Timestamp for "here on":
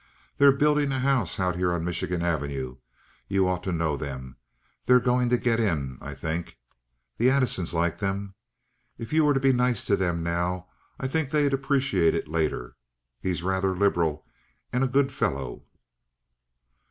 1.57-1.83